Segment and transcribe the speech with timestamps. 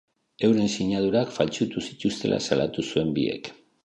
[0.47, 3.51] Euren sinadurak faltsutu zituztela salatu zuen biek.